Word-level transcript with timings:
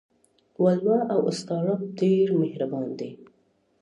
ولوله 0.63 0.97
او 1.13 1.21
ستا 1.39 1.57
رب 1.67 1.81
ډېر 1.99 2.27
مهربان 2.41 2.87
دى. 2.99 3.11